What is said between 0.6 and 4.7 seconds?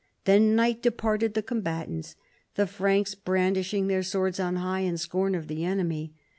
disparted the combatants, the Franks brandishing their swords on